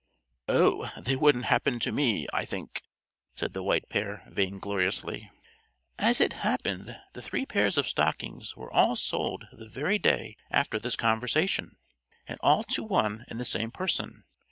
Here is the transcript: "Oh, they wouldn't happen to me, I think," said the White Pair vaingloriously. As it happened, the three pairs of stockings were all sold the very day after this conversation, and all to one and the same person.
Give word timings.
"Oh, 0.49 0.91
they 0.99 1.15
wouldn't 1.15 1.45
happen 1.45 1.77
to 1.81 1.91
me, 1.91 2.25
I 2.33 2.43
think," 2.43 2.81
said 3.35 3.53
the 3.53 3.61
White 3.61 3.87
Pair 3.87 4.23
vaingloriously. 4.31 5.29
As 5.99 6.19
it 6.19 6.33
happened, 6.41 6.99
the 7.13 7.21
three 7.21 7.45
pairs 7.45 7.77
of 7.77 7.87
stockings 7.87 8.55
were 8.55 8.73
all 8.73 8.95
sold 8.95 9.45
the 9.51 9.69
very 9.69 9.99
day 9.99 10.37
after 10.49 10.79
this 10.79 10.95
conversation, 10.95 11.75
and 12.25 12.39
all 12.41 12.63
to 12.63 12.81
one 12.83 13.25
and 13.27 13.39
the 13.39 13.45
same 13.45 13.69
person. 13.69 14.23